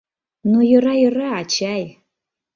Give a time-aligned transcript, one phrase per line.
[0.49, 1.83] Ну, йӧра-йӧра, «ачай»!